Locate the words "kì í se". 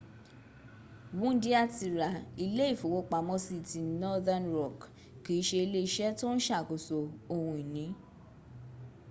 5.23-5.57